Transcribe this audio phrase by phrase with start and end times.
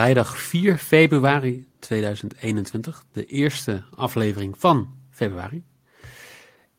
[0.00, 3.04] vrijdag 4 februari 2021.
[3.12, 5.64] De eerste aflevering van februari.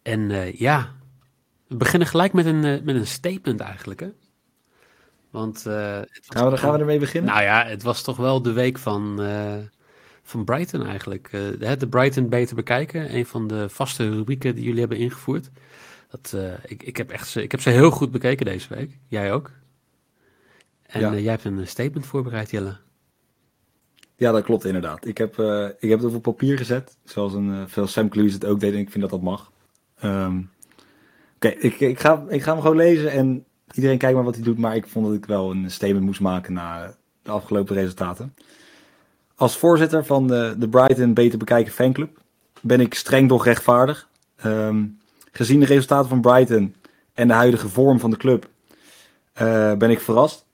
[0.02, 0.96] En eh, ja,
[1.68, 4.00] we beginnen gelijk met een, uh, met een statement eigenlijk.
[4.00, 4.10] Hè?
[5.30, 5.74] Want, uh,
[6.12, 7.32] gaan, we, gaan we ermee beginnen?
[7.32, 9.20] Nou ja, het was toch wel de week van,
[10.24, 11.30] van Brighton eigenlijk.
[11.32, 13.16] de Brighton beter bekijken.
[13.16, 15.50] Een van de vaste rubrieken die jullie hebben ingevoerd.
[16.10, 16.36] Dat,
[16.66, 18.98] ik, ik, heb echt, ik heb ze heel goed bekeken deze week.
[19.08, 19.52] Jij ook?
[20.82, 21.14] En ja.
[21.14, 22.78] jij hebt een statement voorbereid, Jelle.
[24.22, 25.06] Ja, dat klopt inderdaad.
[25.06, 28.34] Ik heb, uh, ik heb het op papier gezet, zoals een, uh, veel Sam Clues
[28.34, 29.52] het ook deed en ik vind dat dat mag.
[30.04, 30.50] Um,
[31.36, 34.44] Oké, ik, ik, ga, ik ga hem gewoon lezen en iedereen kijkt maar wat hij
[34.44, 38.36] doet, maar ik vond dat ik wel een statement moest maken na de afgelopen resultaten.
[39.36, 42.22] Als voorzitter van de, de Brighton Beter Bekijken fanclub
[42.60, 44.08] ben ik streng doch rechtvaardig.
[44.46, 45.00] Um,
[45.32, 46.76] gezien de resultaten van Brighton
[47.14, 48.50] en de huidige vorm van de club
[49.42, 50.46] uh, ben ik verrast.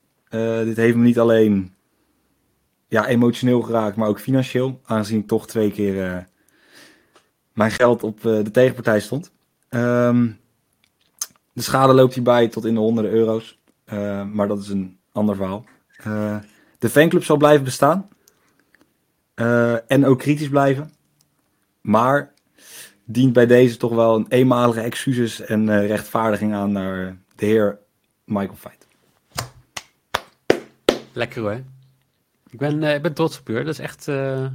[0.63, 1.75] dit heeft me niet alleen
[2.87, 4.81] ja, emotioneel geraakt, maar ook financieel.
[4.85, 6.17] Aangezien ik toch twee keer uh,
[7.53, 9.31] mijn geld op uh, de tegenpartij stond.
[9.69, 10.39] Um,
[11.53, 13.59] de schade loopt hierbij tot in de honderden euro's.
[13.93, 15.65] Uh, maar dat is een ander verhaal.
[16.79, 18.09] de fanclub zal blijven bestaan.
[19.87, 20.93] en ook kritisch blijven.
[21.81, 22.33] Maar
[23.03, 27.79] dient bij deze toch wel een eenmalige excuses en rechtvaardiging aan naar de heer
[28.23, 28.87] Michael Feit.
[31.13, 31.61] Lekker hoor.
[32.49, 33.53] Ik ben, uh, ik ben trots op u.
[33.53, 34.47] Dat is echt uh,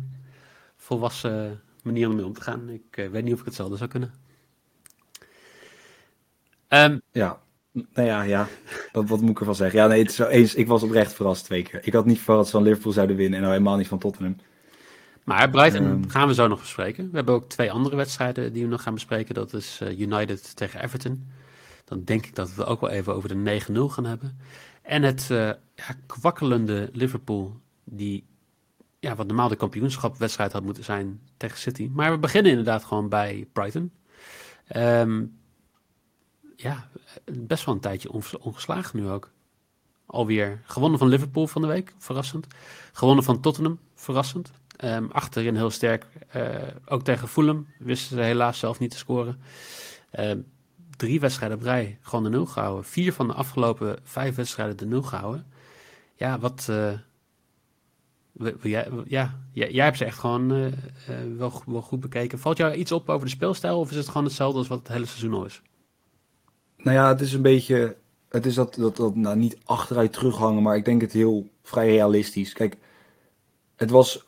[0.77, 2.69] volwassen manier om mee om te gaan.
[2.69, 4.13] Ik uh, weet niet of ik hetzelfde zou kunnen.
[6.69, 7.41] Um, ja,
[7.73, 8.49] nou ja, ja.
[8.93, 9.79] Wat, wat moet ik ervan zeggen?
[9.79, 10.55] Ja, nee, het is eens.
[10.55, 11.87] Ik was oprecht verrast twee keer.
[11.87, 13.99] Ik had niet verwacht dat ze van Liverpool zouden winnen en nou helemaal niet van
[13.99, 14.37] Tottenham.
[15.25, 17.11] Maar Brighton um, gaan we zo nog bespreken.
[17.11, 19.35] We hebben ook twee andere wedstrijden die we nog gaan bespreken.
[19.35, 21.29] Dat is United tegen Everton.
[21.85, 24.39] Dan denk ik dat we het ook wel even over de 9-0 gaan hebben.
[24.83, 28.25] En het ja, kwakkelende Liverpool die
[29.01, 31.91] ja, wat normaal de kampioenschapwedstrijd had moeten zijn tegen City.
[31.93, 33.93] Maar we beginnen inderdaad gewoon bij Brighton.
[34.77, 35.39] Um,
[36.57, 36.89] ja,
[37.33, 39.31] best wel een tijdje ongeslagen nu ook.
[40.07, 42.47] Alweer gewonnen van Liverpool van de week, verrassend.
[42.93, 44.53] Gewonnen van Tottenham, verrassend.
[44.85, 46.07] Um, achterin heel sterk.
[46.37, 49.41] Uh, ook tegen Fulham wisten ze helaas zelf niet te scoren.
[50.19, 50.33] Uh,
[50.97, 52.85] drie wedstrijden op rij gewoon de nul gehouden.
[52.85, 55.47] Vier van de afgelopen vijf wedstrijden de nul gehouden.
[56.15, 56.93] Ja, wat, uh,
[58.63, 60.67] ja, ja, jij hebt ze echt gewoon uh,
[61.37, 62.39] wel, wel, goed bekeken.
[62.39, 64.89] Valt jou iets op over de speelstijl of is het gewoon hetzelfde als wat het
[64.89, 65.63] hele seizoen al is?
[66.77, 67.97] Nou ja, het is een beetje,
[68.29, 71.89] het is dat, dat, dat nou, niet achteruit terughangen, maar ik denk het heel vrij
[71.89, 72.53] realistisch.
[72.53, 72.77] Kijk,
[73.77, 74.27] het was,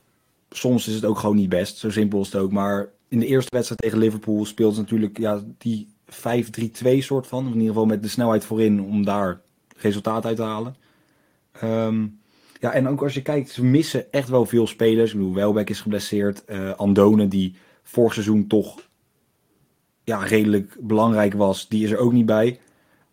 [0.50, 2.53] soms is het ook gewoon niet best, zo simpel is het ook.
[2.53, 7.47] Maar in de eerste wedstrijd tegen Liverpool speelde ze natuurlijk ja, die 5-3-2 soort van.
[7.47, 9.41] In ieder geval met de snelheid voorin om daar
[9.76, 10.76] resultaat uit te halen.
[11.62, 12.19] Um,
[12.64, 15.10] ja, en ook als je kijkt, ze missen echt wel veel spelers.
[15.10, 16.42] Ik bedoel, Welbeck is geblesseerd.
[16.47, 18.88] Uh, Andone, die vorig seizoen toch
[20.04, 22.60] ja, redelijk belangrijk was, die is er ook niet bij.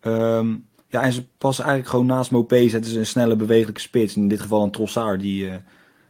[0.02, 4.16] Um, ja, en ze passen eigenlijk gewoon naast Mopé zetten ze een snelle, bewegelijke spits.
[4.16, 5.60] In dit geval een Trossard, die uh, nou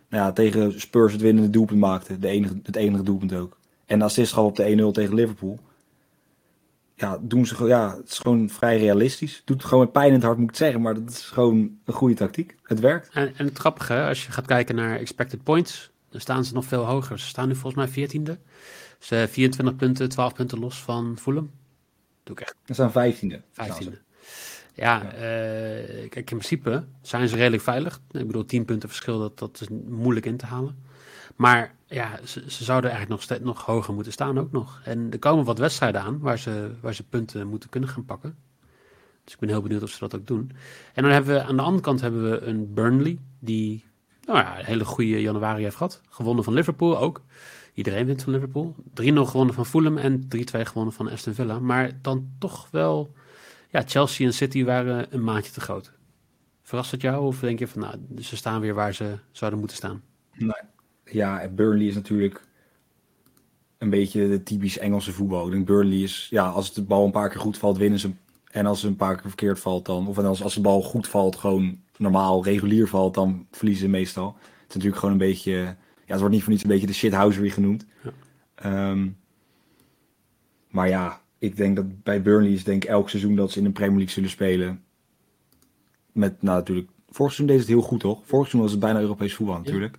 [0.08, 2.18] ja, tegen Spurs het winnende doelpunt maakte.
[2.18, 3.58] De enige, het enige doelpunt ook.
[3.86, 5.58] En de assist gaf op de 1-0 tegen Liverpool
[6.94, 9.42] ja, doen ze ja, het is gewoon vrij realistisch.
[9.44, 11.94] Doet gewoon met pijn in het hart, moet ik zeggen, maar dat is gewoon een
[11.94, 12.56] goede tactiek.
[12.62, 13.08] Het werkt.
[13.12, 16.64] En, en het grappige, als je gaat kijken naar expected points, dan staan ze nog
[16.64, 17.18] veel hoger.
[17.18, 18.40] Ze staan nu volgens mij 14e.
[18.98, 21.50] Ze 24 punten, 12 punten los van Fulham.
[22.22, 22.56] Doe ik echt.
[22.64, 23.40] Ze staan 15e.
[23.52, 23.98] 15e.
[24.74, 25.14] Ja, ja.
[25.14, 28.00] Uh, kijk, in principe zijn ze redelijk veilig.
[28.10, 30.76] Ik bedoel, 10 punten verschil, dat, dat is moeilijk in te halen.
[31.36, 34.80] Maar ja, ze, zouden eigenlijk nog, nog hoger moeten staan ook nog.
[34.84, 38.36] En er komen wat wedstrijden aan waar ze, waar ze punten moeten kunnen gaan pakken.
[39.24, 40.50] Dus ik ben heel benieuwd of ze dat ook doen.
[40.94, 43.84] En dan hebben we aan de andere kant hebben we een Burnley die
[44.24, 46.00] nou ja, een hele goede januari heeft gehad.
[46.08, 47.22] Gewonnen van Liverpool ook.
[47.74, 48.74] Iedereen wint van Liverpool.
[48.78, 50.26] 3-0 gewonnen van Fulham en 3-2
[50.60, 51.58] gewonnen van Aston Villa.
[51.58, 53.14] Maar dan toch wel,
[53.70, 55.92] ja, Chelsea en City waren een maandje te groot.
[56.62, 59.76] Verrast het jou of denk je van, nou, ze staan weer waar ze zouden moeten
[59.76, 60.02] staan?
[60.32, 60.71] Nee,
[61.12, 62.44] ja, Burnley is natuurlijk
[63.78, 65.46] een beetje de typisch Engelse voetbal.
[65.46, 68.10] Ik denk Burnley is, ja, als de bal een paar keer goed valt, winnen ze.
[68.50, 71.08] En als het een paar keer verkeerd valt, dan, of als, als de bal goed
[71.08, 74.36] valt, gewoon normaal, regulier valt, dan verliezen ze meestal.
[74.40, 75.76] Het is natuurlijk gewoon een beetje, ja,
[76.06, 77.86] het wordt niet voor niets een beetje de shithousery genoemd.
[78.02, 78.90] Ja.
[78.90, 79.16] Um,
[80.68, 83.64] maar ja, ik denk dat bij Burnley is denk ik elk seizoen dat ze in
[83.64, 84.82] de Premier League zullen spelen.
[86.12, 88.18] Met, nou natuurlijk, vorig seizoen deed het heel goed toch?
[88.18, 89.98] Vorig seizoen was het bijna Europees voetbal natuurlijk.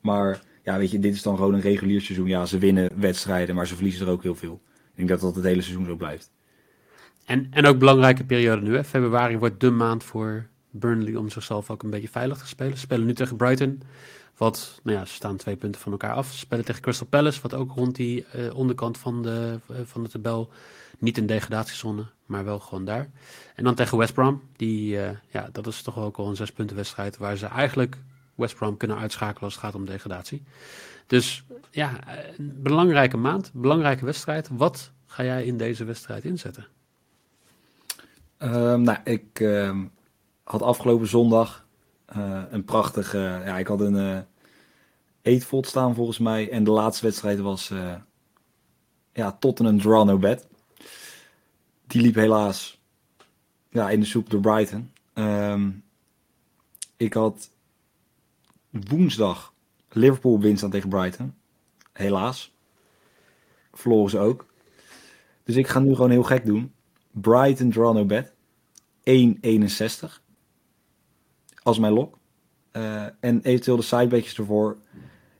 [0.00, 2.26] Maar ja, weet je, dit is dan gewoon een regulier seizoen.
[2.26, 4.60] Ja, ze winnen wedstrijden, maar ze verliezen er ook heel veel.
[4.64, 6.30] Ik denk dat dat het hele seizoen zo blijft.
[7.24, 8.74] En, en ook belangrijke periode nu.
[8.74, 8.84] Hè?
[8.84, 12.72] Februari wordt de maand voor Burnley om zichzelf ook een beetje veilig te spelen.
[12.72, 13.82] Ze spelen nu tegen Brighton,
[14.36, 16.30] wat, nou ja, ze staan twee punten van elkaar af.
[16.32, 20.02] Ze spelen tegen Crystal Palace, wat ook rond die uh, onderkant van de, uh, van
[20.02, 20.50] de tabel,
[20.98, 23.10] niet in degradatiezone, maar wel gewoon daar.
[23.54, 26.52] En dan tegen West Brom, die, uh, ja, dat is toch ook al een zes
[26.52, 27.96] punten wedstrijd, waar ze eigenlijk
[28.38, 30.42] West Brom kunnen uitschakelen als het gaat om degradatie.
[31.06, 32.00] Dus ja,
[32.36, 34.48] een belangrijke maand, belangrijke wedstrijd.
[34.52, 36.66] Wat ga jij in deze wedstrijd inzetten?
[38.38, 39.76] Um, nou, ik uh,
[40.42, 41.66] had afgelopen zondag
[42.16, 43.18] uh, een prachtige.
[43.18, 44.18] ja, ik had een uh,
[45.22, 46.50] eetvod staan volgens mij.
[46.50, 47.94] En de laatste wedstrijd was uh,
[49.12, 50.46] ja, Tottenham Draw No Bet.
[51.86, 52.80] Die liep helaas
[53.68, 54.92] ja, in de soep door Brighton.
[55.14, 55.82] Um,
[56.96, 57.50] ik had
[58.88, 59.54] woensdag
[59.88, 61.34] Liverpool winst aan tegen Brighton.
[61.92, 62.54] Helaas.
[63.72, 64.46] Verloren ze ook.
[65.44, 66.72] Dus ik ga nu gewoon heel gek doen.
[67.10, 68.32] Brighton draw no bet.
[69.04, 70.22] 1,61.
[71.62, 72.18] Als mijn lok.
[72.72, 74.76] Uh, en eventueel de sidebetjes ervoor.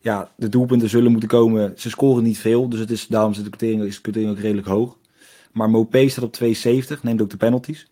[0.00, 1.72] Ja, de doelpunten zullen moeten komen.
[1.76, 2.68] Ze scoren niet veel.
[2.68, 3.38] Dus het is, daarom de
[3.86, 4.98] is de quotering ook redelijk hoog.
[5.52, 7.00] Maar Mopé staat op 2,70.
[7.02, 7.90] Neemt ook de penalties.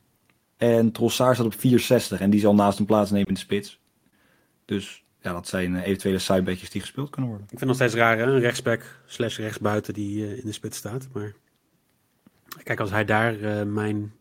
[0.56, 2.20] En Trossard staat op 4,60.
[2.20, 3.80] En die zal naast hem plaatsnemen in de spits.
[4.64, 7.48] Dus ja, dat zijn eventuele sidebetjes die gespeeld kunnen worden.
[7.50, 8.24] Ik vind het nog steeds raar, hè?
[8.24, 11.08] een rechtsback slash rechtsbuiten die uh, in de spits staat.
[11.12, 11.32] Maar
[12.62, 14.12] kijk, als hij daar uh, mijn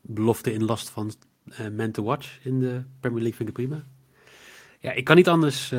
[0.00, 1.12] belofte in last van
[1.44, 3.84] uh, man to watch in de Premier League vind ik prima.
[4.78, 5.74] Ja, ik kan niet anders,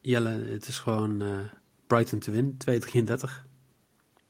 [0.00, 0.28] Jelle.
[0.28, 1.22] Het is gewoon
[1.86, 2.56] Brighton te winnen,
[3.18, 3.30] 2-33.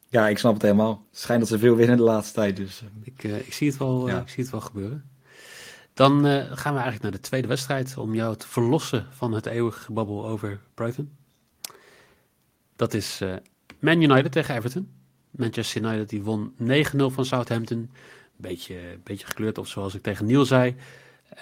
[0.09, 1.07] Ja, ik snap het helemaal.
[1.11, 2.57] Het schijnt dat ze veel winnen de laatste tijd.
[2.57, 2.83] Dus.
[3.03, 4.21] Ik, ik, zie, het wel, ja.
[4.21, 5.11] ik zie het wel gebeuren.
[5.95, 9.47] Dan uh, gaan we eigenlijk naar de tweede wedstrijd om jou te verlossen van het
[9.47, 11.17] eeuwige gebabbel over Brighton.
[12.77, 13.35] Dat is uh,
[13.79, 14.91] Man United tegen Everton.
[15.31, 16.65] Manchester United die won 9-0
[16.97, 17.91] van Southampton.
[18.37, 20.77] Beetje, beetje gekleurd, of zoals ik tegen Neil zei.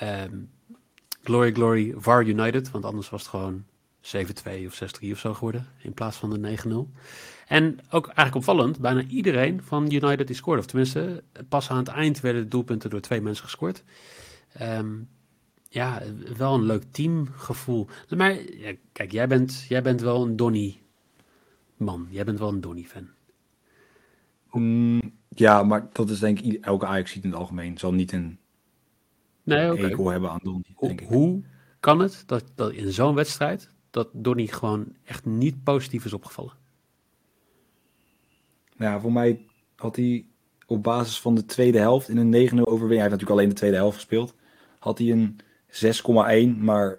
[0.02, 0.50] Um,
[1.22, 2.70] glory, glory, VAR United.
[2.70, 3.64] Want anders was het gewoon
[4.00, 5.66] 7-2 of 6-3 of zo geworden.
[5.78, 6.98] In plaats van de 9-0.
[7.46, 10.60] En ook eigenlijk opvallend, bijna iedereen van United die scoorde.
[10.60, 13.82] Of tenminste, pas aan het eind werden de doelpunten door twee mensen gescoord.
[14.60, 15.08] Um,
[15.68, 16.02] ja,
[16.36, 17.86] wel een leuk teamgevoel.
[18.16, 20.80] Maar ja, kijk, jij bent, jij bent wel een Donny
[21.76, 22.06] man.
[22.10, 23.08] Jij bent wel een Donny fan.
[24.50, 27.78] Mm, ja, maar dat is denk ik elke Ajax in het algemeen.
[27.78, 28.38] Zal niet een
[29.42, 29.90] nee, okay.
[29.90, 30.64] eco hebben aan Donny.
[30.74, 31.42] Hoe, hoe
[31.80, 36.52] kan het dat, dat in zo'n wedstrijd dat Donny gewoon echt niet positief is opgevallen?
[38.76, 39.46] Nou ja, voor mij
[39.76, 40.26] had hij
[40.66, 42.78] op basis van de tweede helft in een 9-0 overwinning.
[42.78, 44.34] Hij heeft natuurlijk alleen de tweede helft gespeeld
[44.82, 45.40] had hij een
[46.54, 46.98] 6,1, maar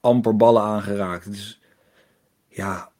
[0.00, 1.30] amper ballen aangeraakt.
[1.30, 1.60] Dus
[2.48, 2.90] ja,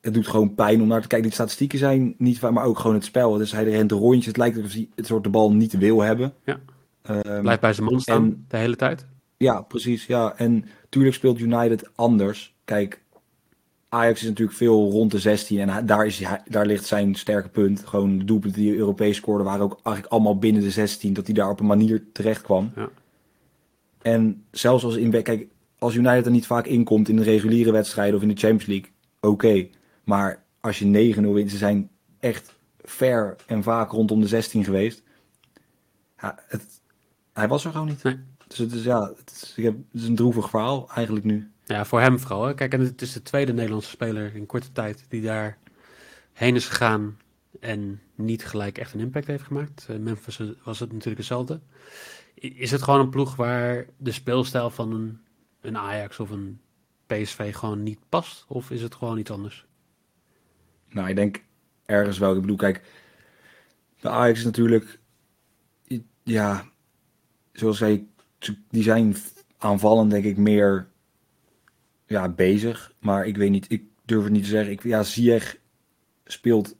[0.00, 1.26] het doet gewoon pijn om naar te kijken.
[1.26, 3.36] Die statistieken zijn niet waar, maar ook gewoon het spel.
[3.36, 4.26] Dus hij rent rondjes.
[4.26, 6.34] Het lijkt alsof hij het soort de bal niet wil hebben.
[6.44, 6.60] Ja.
[7.10, 9.06] Um, Blijft bij zijn man staan en, de hele tijd.
[9.36, 10.06] Ja, precies.
[10.06, 10.36] Ja.
[10.36, 12.54] En tuurlijk speelt United anders.
[12.64, 13.01] Kijk,
[13.92, 17.86] Ajax is natuurlijk veel rond de 16 en daar, is, daar ligt zijn sterke punt.
[17.86, 21.12] Gewoon de doelpunten die Europees scoorden waren ook eigenlijk allemaal binnen de 16.
[21.12, 22.72] Dat hij daar op een manier terecht kwam.
[22.76, 22.88] Ja.
[24.02, 25.46] En zelfs als, in, kijk,
[25.78, 28.90] als United er niet vaak inkomt in de reguliere wedstrijden of in de Champions League,
[29.20, 29.68] oké.
[30.04, 35.02] Maar als je 9-0 wint, ze zijn echt ver en vaak rondom de 16 geweest.
[36.20, 36.64] Ja, het,
[37.32, 38.02] hij was er gewoon niet.
[38.02, 38.18] Nee.
[38.46, 41.51] Dus het is, ja, het is, ik heb, het is een droevig verhaal eigenlijk nu.
[41.64, 42.54] Ja, voor hem vooral.
[42.54, 45.58] Kijk, en het is de tweede Nederlandse speler in korte tijd die daar
[46.32, 47.18] heen is gegaan
[47.60, 49.86] en niet gelijk echt een impact heeft gemaakt.
[49.90, 51.60] Uh, Memphis was het natuurlijk hetzelfde.
[52.34, 55.20] Is het gewoon een ploeg waar de speelstijl van een,
[55.60, 56.60] een Ajax of een
[57.06, 58.44] PSV gewoon niet past?
[58.48, 59.66] Of is het gewoon iets anders?
[60.88, 61.42] Nou, ik denk
[61.86, 62.34] ergens wel.
[62.34, 62.82] Ik bedoel, kijk,
[64.00, 64.98] de Ajax is natuurlijk,
[66.22, 66.64] ja,
[67.52, 68.10] zoals zei,
[68.70, 69.16] die zijn
[69.58, 70.90] aanvallend denk ik meer
[72.12, 72.94] ja, bezig.
[72.98, 74.72] Maar ik weet niet, ik durf het niet te zeggen.
[74.72, 75.58] Ik, ja, Ziyech
[76.24, 76.76] speelt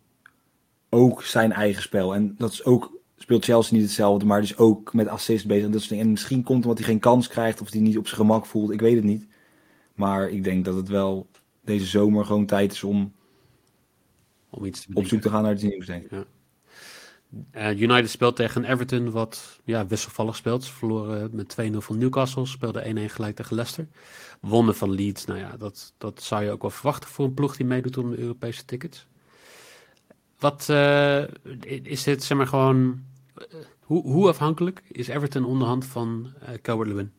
[0.89, 2.15] ook zijn eigen spel.
[2.15, 5.65] En dat is ook, speelt Chelsea niet hetzelfde, maar is ook met assist bezig.
[5.65, 8.07] En, dat soort en misschien komt omdat hij geen kans krijgt of hij niet op
[8.07, 8.71] zijn gemak voelt.
[8.71, 9.27] Ik weet het niet.
[9.95, 11.27] Maar ik denk dat het wel
[11.65, 13.12] deze zomer gewoon tijd is om,
[14.51, 16.11] om iets op zoek te gaan naar iets nieuws, denk ik.
[16.11, 16.25] Ja.
[17.57, 20.65] Uh, United speelt tegen Everton, wat ja, wisselvallig speelt.
[20.65, 23.87] Ze verloren met 2-0 van Newcastle, speelde 1-1 gelijk tegen Leicester.
[24.41, 27.57] Wonnen van Leeds, nou ja, dat, dat zou je ook wel verwachten voor een ploeg
[27.57, 29.07] die meedoet om de Europese tickets.
[30.39, 31.23] Wat uh,
[31.83, 33.03] is dit, zeg maar gewoon,
[33.37, 33.45] uh,
[33.81, 37.12] hoe, hoe afhankelijk is Everton onderhand van uh, Calvert Lewin?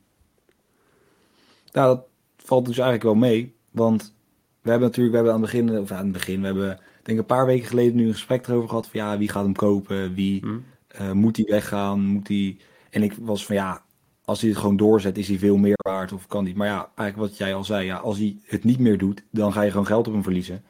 [1.72, 2.05] Nou, dat
[2.38, 4.13] valt dus eigenlijk wel mee, want
[4.62, 7.19] we hebben natuurlijk, we hebben aan het begin, of aan het begin, we hebben denk
[7.19, 10.13] een paar weken geleden nu een gesprek erover gehad van ja, wie gaat hem kopen,
[10.13, 10.63] wie hmm.
[11.01, 12.57] uh, moet hij weggaan, moet hij...
[12.89, 13.83] En ik was van ja,
[14.25, 16.55] als hij het gewoon doorzet, is hij veel meer waard of kan niet.
[16.55, 19.53] Maar ja, eigenlijk wat jij al zei, ja, als hij het niet meer doet, dan
[19.53, 20.63] ga je gewoon geld op hem verliezen.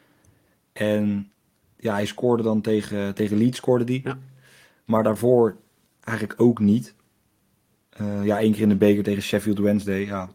[0.72, 1.32] En
[1.78, 4.02] ja, hij scoorde dan tegen, tegen Leeds, scoorde die.
[4.04, 4.18] Ja.
[4.86, 5.58] Maar daarvoor
[6.00, 6.96] eigenlijk ook niet.
[8.02, 10.30] Uh, ja, één keer in de beker tegen Sheffield Wednesday, ja.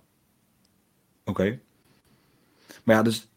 [1.25, 1.59] Oké.
[2.85, 3.28] Maar ja, dus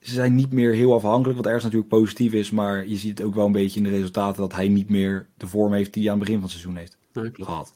[0.00, 2.50] ze zijn niet meer heel afhankelijk, wat ergens natuurlijk positief is.
[2.50, 5.26] Maar je ziet het ook wel een beetje in de resultaten dat hij niet meer
[5.36, 7.72] de vorm heeft die hij aan het begin van het seizoen heeft nee, gehad.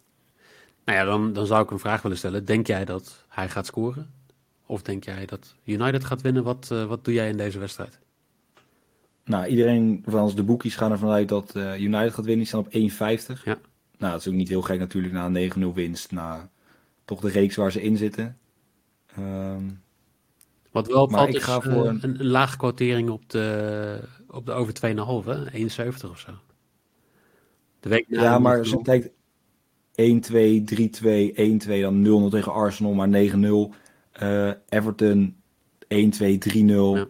[0.85, 2.45] Nou ja, dan, dan zou ik een vraag willen stellen.
[2.45, 4.11] Denk jij dat hij gaat scoren?
[4.67, 6.45] Of denk jij dat United gaat winnen?
[6.45, 7.99] Wat, uh, wat doe jij in deze wedstrijd?
[9.25, 12.37] Nou, iedereen van ons, de boekies gaan ervan uit dat uh, United gaat winnen.
[12.37, 12.73] Die staan op
[13.39, 13.43] 1,50.
[13.45, 13.59] Ja.
[13.99, 16.13] Nou, dat is ook niet heel gek natuurlijk na een 9-0 winst.
[16.13, 16.51] Na
[17.05, 18.39] toch de reeks waar ze in zitten.
[19.19, 19.83] Um,
[20.75, 21.99] Wat wel valt ik is ga voor een...
[22.03, 26.31] een, een lage quotering op de, op de over 2,5, 1,70 of zo.
[27.81, 29.13] De week ja, maar als je kijkt 1-2,
[31.01, 33.13] 3-2, 1-2, dan 0-0 tegen Arsenal, maar 9-0.
[34.23, 35.37] Uh, Everton
[35.85, 36.55] 1-2, 3-0.
[36.55, 37.07] Ja.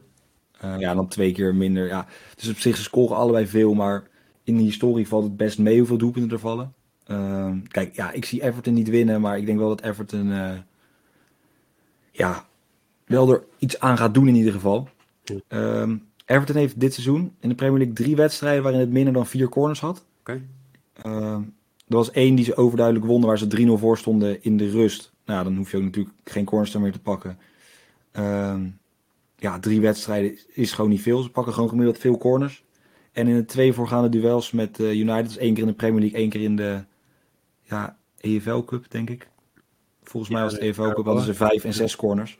[0.64, 1.86] Uh, ja, dan twee keer minder.
[1.86, 2.06] Ja.
[2.34, 4.08] Dus op zich, ze scoren allebei veel, maar
[4.42, 6.74] in de historie valt het best mee hoeveel doelpunten er vallen.
[7.06, 10.52] Uh, kijk, ja, ik zie Everton niet winnen, maar ik denk wel dat Everton uh,
[12.10, 12.46] ja,
[13.14, 14.88] wel er iets aan gaat doen in ieder geval.
[15.48, 19.26] Um, Everton heeft dit seizoen in de Premier League drie wedstrijden waarin het minder dan
[19.26, 20.04] vier corners had.
[20.20, 20.42] Okay.
[21.06, 21.32] Uh,
[21.86, 25.12] er was één die ze overduidelijk wonnen waar ze 3-0 voor stonden in de rust.
[25.24, 27.38] Nou, dan hoef je ook natuurlijk geen corners meer te pakken.
[28.18, 28.56] Uh,
[29.36, 31.22] ja, drie wedstrijden is gewoon niet veel.
[31.22, 32.64] Ze pakken gewoon gemiddeld veel corners.
[33.12, 36.00] En in de twee voorgaande duels met uh, United, dus één keer in de Premier
[36.00, 36.84] League, één keer in de
[37.62, 39.28] ja, EFL Cup, denk ik.
[40.02, 42.38] Volgens mij was het EFL Cup, hadden ze vijf en zes corners.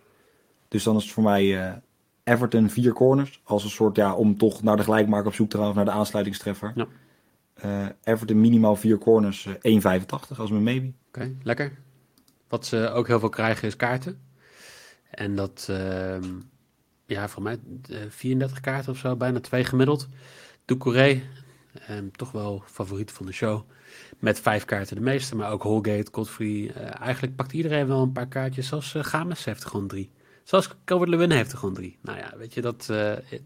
[0.75, 1.73] Dus dan is het voor mij uh,
[2.25, 3.41] Everton vier corners.
[3.45, 5.85] Als een soort, ja, om toch naar de gelijkmaker op zoek te gaan of naar
[5.85, 6.73] de aansluitingstreffer.
[6.75, 6.87] Ja.
[7.65, 9.57] Uh, Everton minimaal vier corners, 1,85
[10.37, 10.87] als mijn maybe.
[10.87, 11.73] Oké, okay, lekker.
[12.49, 14.21] Wat ze ook heel veel krijgen is kaarten.
[15.11, 16.17] En dat, uh,
[17.07, 17.59] ja, voor mij
[18.09, 20.09] 34 kaarten of zo, bijna twee gemiddeld.
[20.65, 21.23] Doucouré,
[21.91, 23.63] um, toch wel favoriet van de show.
[24.19, 26.73] Met vijf kaarten de meeste, maar ook Holgate, Godfrey.
[27.01, 28.73] Eigenlijk pakt iedereen wel een paar kaartjes.
[28.73, 30.11] Uh, Games heeft er gewoon drie.
[30.45, 31.99] Zoals Calvert Lewin heeft er gewoon drie.
[32.01, 32.97] Nou ja, weet je, dat, uh,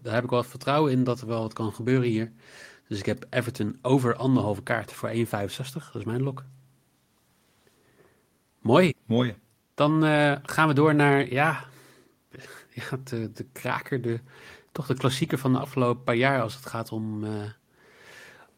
[0.03, 2.33] daar heb ik wel vertrouwen in dat er wel wat kan gebeuren hier.
[2.89, 5.25] Dus ik heb Everton over anderhalve kaart voor 1,65.
[5.27, 6.45] Dat is mijn lok.
[8.59, 8.93] Mooi.
[9.07, 9.35] Mooi.
[9.75, 11.65] Dan uh, gaan we door naar, ja,
[12.75, 14.21] ja de, de kraker, de,
[14.73, 17.31] toch de klassieker van de afgelopen paar jaar als het gaat om, uh,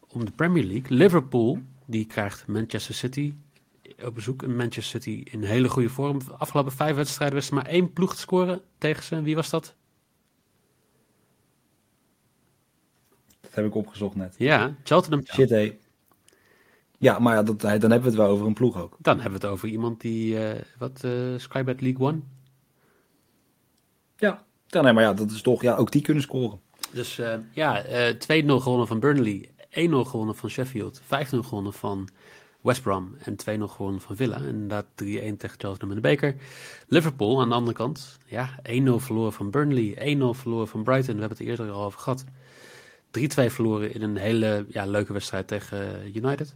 [0.07, 0.97] om de Premier League.
[0.97, 3.33] Liverpool, die krijgt Manchester City
[4.05, 4.43] op bezoek.
[4.43, 6.19] En Manchester City in hele goede vorm.
[6.19, 9.21] De afgelopen vijf wedstrijden was er maar één ploeg te scoren tegen ze.
[9.21, 9.75] Wie was dat?
[13.41, 14.35] Dat heb ik opgezocht net.
[14.37, 15.23] Ja, Cheltenham.
[15.25, 15.77] Shit, hé.
[16.97, 18.95] Ja, maar ja, dat, dan hebben we het wel over een ploeg ook.
[18.99, 22.19] Dan hebben we het over iemand die, uh, wat, uh, Skybet League One?
[24.17, 24.43] Ja.
[24.67, 26.59] ja, nee, maar ja, dat is toch, ja, ook die kunnen scoren.
[26.91, 32.09] Dus uh, ja, 2-0 gewonnen van Burnley, 1-0 gewonnen van Sheffield, 5-0 gewonnen van
[32.61, 34.37] West Brom en 2-0 gewonnen van Villa.
[34.37, 36.35] Inderdaad 3-1 tegen Cheltenham in de beker.
[36.87, 38.63] Liverpool aan de andere kant, ja, 1-0
[38.95, 41.13] verloren van Burnley, 1-0 verloren van Brighton.
[41.13, 42.25] We hebben het eerder al over gehad.
[43.19, 46.55] 3-2 verloren in een hele ja, leuke wedstrijd tegen United.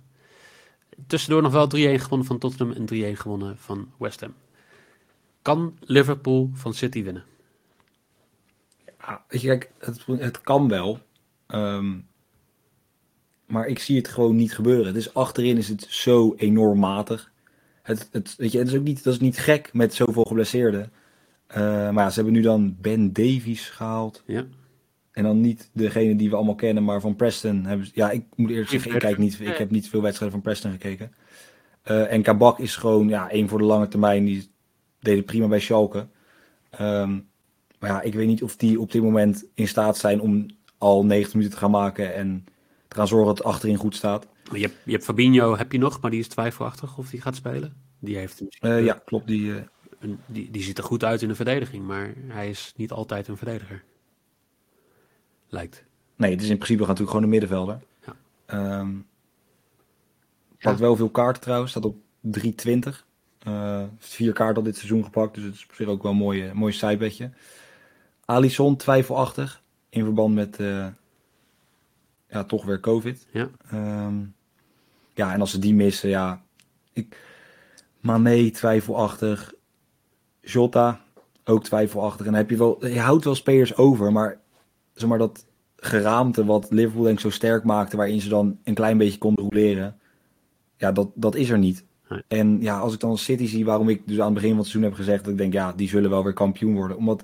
[1.07, 4.33] Tussendoor nog wel 3-1 gewonnen van Tottenham en 3-1 gewonnen van West Ham.
[5.41, 7.23] Kan Liverpool van City winnen?
[8.99, 10.99] Ja, weet je, kijk, het, het kan wel.
[11.47, 12.07] Um,
[13.45, 14.93] maar ik zie het gewoon niet gebeuren.
[14.93, 17.31] Dus achterin is het zo enorm matig.
[17.81, 20.91] Het, het, weet je, het is ook niet, dat is niet gek met zoveel geblesseerden.
[21.51, 21.57] Uh,
[21.89, 24.23] maar ja, ze hebben nu dan Ben Davies gehaald.
[24.25, 24.45] Ja.
[25.11, 27.65] En dan niet degene die we allemaal kennen, maar van Preston.
[27.65, 30.51] Hebben, ja, ik moet eerlijk zeggen, ik, kijk niet, ik heb niet veel wedstrijden van
[30.51, 31.13] Preston gekeken.
[31.85, 34.25] Uh, en Kabak is gewoon ja, één voor de lange termijn.
[34.25, 34.49] Die
[34.99, 36.07] deed het prima bij Schalke.
[36.81, 37.27] Um,
[37.79, 40.45] maar ja, ik weet niet of die op dit moment in staat zijn om
[40.77, 42.45] al 90 minuten te gaan maken en
[42.95, 44.27] gaan zorgen dat het achterin goed staat.
[44.51, 47.35] Je hebt, je hebt Fabinho, heb je nog, maar die is twijfelachtig of die gaat
[47.35, 47.75] spelen.
[47.99, 49.27] Die heeft uh, ja, klopt.
[49.27, 49.55] Die, uh...
[49.99, 53.27] een, die, die ziet er goed uit in de verdediging, maar hij is niet altijd
[53.27, 53.83] een verdediger
[55.49, 55.83] lijkt.
[56.15, 57.79] Nee, het is in principe natuurlijk gewoon een middenvelder.
[58.05, 58.79] Ja.
[58.79, 59.05] Um,
[60.59, 60.83] pakt ja.
[60.83, 63.05] wel veel kaarten trouwens, staat op 320.
[63.47, 66.17] Uh, vier kaarten al dit seizoen gepakt, dus het is op zich ook wel een
[66.17, 67.31] mooie, mooie sidebedje.
[68.25, 70.87] Alisson twijfelachtig in verband met uh,
[72.27, 73.27] ja, toch weer COVID.
[73.31, 73.49] Ja.
[73.73, 74.35] Um,
[75.13, 76.43] ja, en als ze die missen, ja.
[76.93, 77.17] Ik,
[77.99, 79.53] Mane twijfelachtig.
[80.41, 81.01] Jota
[81.43, 82.25] ook twijfelachtig.
[82.25, 84.39] En dan heb je wel, je houdt wel spelers over, maar
[84.93, 88.73] zeg maar, dat geraamte wat Liverpool denk ik zo sterk maakte, waarin ze dan een
[88.73, 89.99] klein beetje konden roleren.
[90.77, 91.85] Ja, dat, dat is er niet.
[92.27, 94.67] En ja, als ik dan City zie, waarom ik dus aan het begin van het
[94.67, 96.97] seizoen heb gezegd dat ik denk, ja, die zullen wel weer kampioen worden.
[96.97, 97.23] Omdat,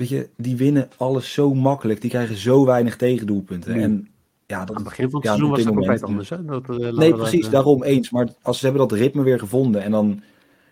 [0.00, 2.00] weet je, die winnen alles zo makkelijk.
[2.00, 3.74] Die krijgen zo weinig tegendoelpunten.
[3.74, 4.08] En
[4.46, 6.28] ja, dat, aan het begin van het seizoen was het compleet anders.
[6.28, 6.44] Hè?
[6.44, 8.10] Dat, uh, nee, precies, uh, daarom eens.
[8.10, 10.22] Maar als ze hebben dat ritme weer gevonden en dan,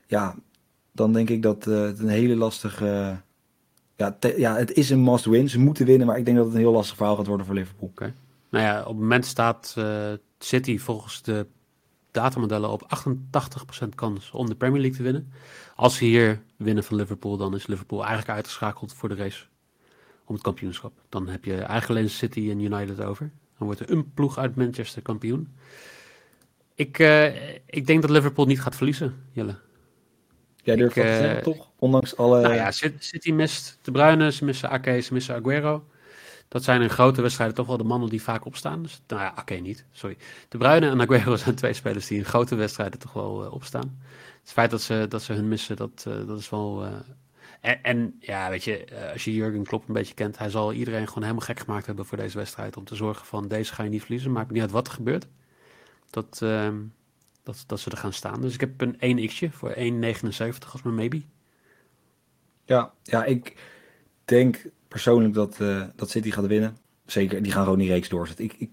[0.07, 0.35] ja,
[0.93, 3.21] dan denk ik dat uh, het een hele lastige...
[3.97, 5.49] ja, ja, het is een must-win.
[5.49, 7.55] Ze moeten winnen, maar ik denk dat het een heel lastig verhaal gaat worden voor
[7.55, 7.89] Liverpool.
[7.89, 8.13] Okay.
[8.51, 9.77] Nou ja, op het moment staat
[10.39, 11.47] City volgens de
[12.21, 12.89] datamodellen op
[13.85, 15.33] 88% kans om de Premier League te winnen.
[15.77, 19.45] Als ze hier winnen van Liverpool, dan is Liverpool eigenlijk uitgeschakeld voor de race
[20.25, 20.93] om het kampioenschap.
[21.09, 23.31] Dan heb je eigenlijk alleen City en United over.
[23.59, 25.49] Dan wordt er een ploeg uit Manchester kampioen.
[26.75, 29.55] Ik, uh, ik denk dat Liverpool niet gaat verliezen, Jelle.
[30.57, 31.71] Jij durft ik, dat te zeggen, uh, toch?
[31.79, 32.41] Ondanks alle...
[32.41, 35.85] Nou ja, City mist De Bruyne, ze missen Ake, ze missen Aguero.
[36.49, 38.83] Dat zijn in grote wedstrijden toch wel de mannen die vaak opstaan.
[38.83, 39.85] Dus, nou ja, oké, niet.
[39.91, 40.17] Sorry.
[40.49, 43.99] De Bruyne en Aguero zijn twee spelers die in grote wedstrijden toch wel uh, opstaan.
[44.41, 46.87] Het feit dat ze, dat ze hun missen, dat, uh, dat is wel...
[47.61, 51.07] En, en, ja, weet je, als je Jurgen Klopp een beetje kent, hij zal iedereen
[51.07, 52.77] gewoon helemaal gek gemaakt hebben voor deze wedstrijd.
[52.77, 55.27] Om te zorgen van, deze ga je niet verliezen, maakt niet uit wat er gebeurt.
[56.11, 56.77] Dat, ehm,
[57.43, 58.41] dat, dat ze er gaan staan.
[58.41, 61.23] Dus ik heb een 1x'je voor 1,79 als mijn maybe.
[62.65, 63.57] Ja, ja, ik
[64.25, 66.77] denk persoonlijk dat, uh, dat City gaat winnen.
[67.07, 68.45] Zeker, die gaan gewoon die reeks doorzetten.
[68.45, 68.71] Ik, ik,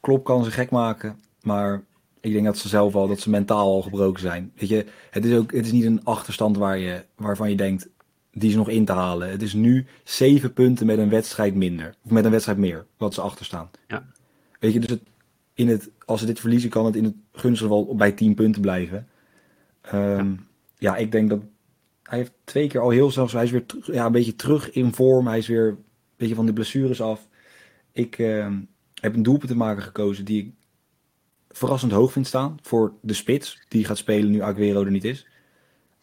[0.00, 1.82] Klop kan ze gek maken, maar
[2.20, 4.52] ik denk dat ze zelf al, dat ze mentaal al gebroken zijn.
[4.56, 7.88] Weet je, het is ook, het is niet een achterstand waar je, waarvan je denkt,
[8.32, 9.30] die is nog in te halen.
[9.30, 11.94] Het is nu zeven punten met een wedstrijd minder.
[12.04, 13.70] Of met een wedstrijd meer, wat ze achterstaan.
[13.88, 14.06] Ja.
[14.60, 15.02] Weet je, dus het,
[15.54, 18.60] in het, als ze dit verliezen, kan het in het gunstige geval bij tien punten
[18.62, 19.08] blijven.
[19.94, 20.36] Um, ja.
[20.78, 21.40] ja, ik denk dat
[22.06, 24.94] hij heeft twee keer al heel zelfs, hij is weer ja, een beetje terug in
[24.94, 25.26] vorm.
[25.26, 25.84] Hij is weer een
[26.16, 27.28] beetje van de blessures af.
[27.92, 28.56] Ik uh,
[28.94, 30.52] heb een doelpunt te maken gekozen die ik
[31.48, 33.64] verrassend hoog vind staan voor de spits.
[33.68, 35.26] Die gaat spelen nu Aguero er niet is.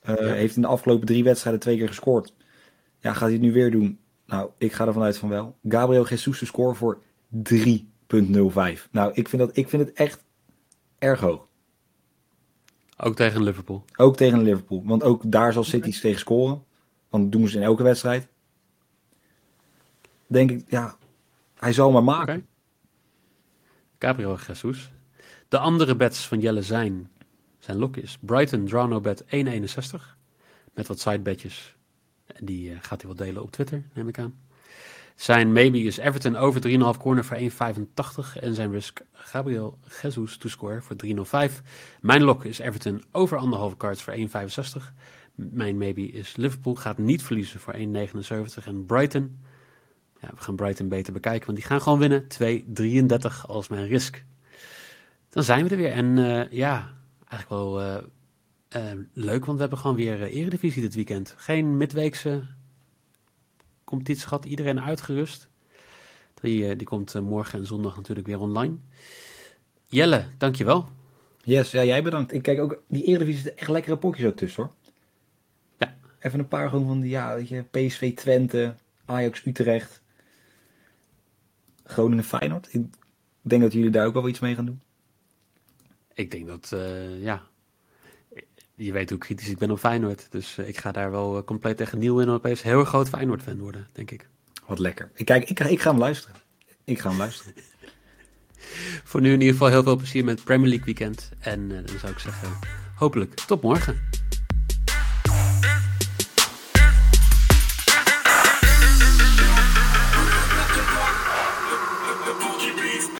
[0.09, 0.25] Uh, ja.
[0.25, 2.33] Heeft in de afgelopen drie wedstrijden twee keer gescoord.
[2.99, 3.99] Ja, gaat hij het nu weer doen?
[4.25, 5.57] Nou, ik ga ervan uit van wel.
[5.67, 7.01] Gabriel Jesus te scoren voor
[7.51, 8.89] 3.05.
[8.91, 10.23] Nou, ik vind, dat, ik vind het echt
[10.97, 11.47] erg hoog.
[13.05, 13.85] Ook tegen Liverpool?
[13.95, 14.83] Ook tegen Liverpool.
[14.85, 16.63] Want ook daar zal City tegen scoren.
[17.09, 18.27] Want dat doen ze in elke wedstrijd.
[20.27, 20.97] Denk ik, ja,
[21.55, 22.35] hij zal maar maken.
[22.35, 22.45] Okay.
[23.99, 24.91] Gabriel Jesus.
[25.47, 27.11] De andere bets van Jelle zijn,
[27.59, 28.17] zijn lokjes.
[28.21, 29.29] Brighton, draw no bet 1,61.
[30.73, 31.75] Met wat sidebetjes.
[32.25, 34.39] En die uh, gaat hij wel delen op Twitter, neem ik aan.
[35.15, 36.61] Zijn maybe is Everton over
[36.95, 37.47] 3,5 corner voor 1,85.
[38.39, 40.95] En zijn risk Gabriel Jesus to score voor
[41.49, 41.61] 3,05.
[42.01, 44.23] Mijn lock is Everton over anderhalve cards voor 1,65.
[45.35, 48.65] Mijn maybe is Liverpool gaat niet verliezen voor 1,79.
[48.65, 49.39] En Brighton,
[50.21, 52.27] ja, we gaan Brighton beter bekijken, want die gaan gewoon winnen.
[53.21, 54.23] 2,33 als mijn risk.
[55.29, 55.91] Dan zijn we er weer.
[55.91, 56.93] En uh, ja,
[57.27, 57.97] eigenlijk wel uh,
[58.75, 61.33] uh, leuk, want we hebben gewoon weer Eredivisie dit weekend.
[61.37, 62.43] Geen midweekse
[63.93, 65.47] competitie gehad, iedereen uitgerust.
[66.41, 68.75] Die, die komt morgen en zondag natuurlijk weer online.
[69.87, 70.89] Jelle, dankjewel.
[71.43, 72.33] Yes, ja, jij bedankt.
[72.33, 74.73] Ik kijk ook, die Eredivisie zitten echt lekkere potjes ook tussen hoor.
[75.77, 75.95] Ja.
[76.19, 78.75] Even een paar gewoon van die, ja, weet je, PSV Twente,
[79.05, 80.01] Ajax Utrecht,
[81.83, 82.73] Groningen Feyenoord.
[82.73, 82.85] Ik
[83.41, 84.81] denk dat jullie daar ook wel iets mee gaan doen.
[86.13, 87.43] Ik denk dat, uh, ja,
[88.75, 90.27] je weet hoe kritisch ik ben op Feyenoord.
[90.29, 93.09] Dus uh, ik ga daar wel uh, compleet tegen nieuw in opeens heel erg groot
[93.09, 94.27] Feyenoord-fan worden, denk ik.
[94.65, 95.11] Wat lekker.
[95.13, 96.35] Ik, kijk, ik, ik ga hem luisteren.
[96.83, 97.53] Ik ga hem luisteren.
[99.09, 101.31] Voor nu in ieder geval heel veel plezier met Premier League weekend.
[101.39, 102.49] En dan zou ik zeggen,
[102.95, 104.22] hopelijk tot morgen.